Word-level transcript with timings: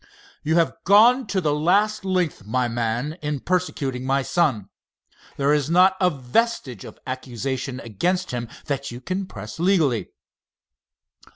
"You 0.41 0.55
have 0.55 0.77
gone 0.83 1.27
to 1.27 1.39
the 1.39 1.53
last 1.53 2.03
length, 2.03 2.43
my 2.43 2.67
man, 2.67 3.19
in 3.21 3.39
persecuting 3.39 4.03
my 4.03 4.23
son. 4.23 4.69
There 5.37 5.53
is 5.53 5.69
not 5.69 5.95
a 6.01 6.09
vestige 6.09 6.83
of 6.85 6.97
accusation 7.05 7.79
against 7.79 8.31
him 8.31 8.47
that 8.65 8.89
you 8.89 8.99
can 8.99 9.27
press 9.27 9.59
legally." 9.59 10.07